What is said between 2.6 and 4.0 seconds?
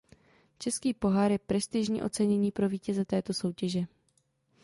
vítěze této soutěže.